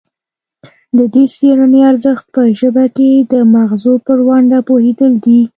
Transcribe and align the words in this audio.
د 0.97 0.99
دې 1.13 1.23
څیړنې 1.35 1.81
ارزښت 1.89 2.25
په 2.35 2.41
ژبه 2.59 2.85
کې 2.97 3.09
د 3.31 3.33
مغزو 3.53 3.93
پر 4.07 4.17
ونډه 4.27 4.59
پوهیدل 4.67 5.13
دي 5.25 5.41